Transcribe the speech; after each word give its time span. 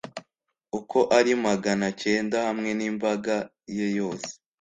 uko 0.79 0.99
ari 1.17 1.31
magana 1.47 1.87
cyenda, 2.01 2.37
hamwe 2.47 2.69
n'imbaga 2.77 3.35
ye 3.77 3.87
yose 3.99 4.29